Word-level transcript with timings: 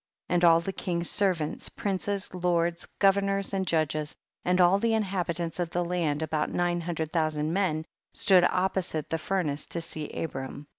7. 0.29 0.33
And 0.35 0.45
all 0.45 0.59
the 0.59 0.73
king's 0.73 1.11
servants, 1.11 1.69
princes, 1.69 2.33
lords, 2.33 2.87
governors 2.97 3.53
and 3.53 3.67
judges, 3.67 4.15
and 4.43 4.59
all 4.59 4.79
the 4.79 4.95
inhabhants 4.95 5.59
of 5.59 5.69
the 5.69 5.85
land, 5.85 6.23
about 6.23 6.49
nine 6.51 6.81
hundred 6.81 7.11
thousand 7.13 7.53
men, 7.53 7.85
stood 8.11 8.43
opposite 8.49 9.11
the 9.11 9.19
furnace 9.19 9.67
to 9.67 9.79
see 9.79 10.09
Abram. 10.09 10.65